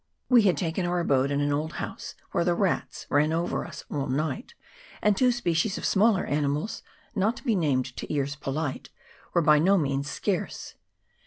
[0.29, 3.83] We had taken our abode in an old house, where the rats ran over us
[3.91, 4.55] all night,
[4.99, 6.81] and two species of smaller animals,
[7.13, 8.89] not to be named to ears polite,
[9.35, 10.73] were by no means scarce.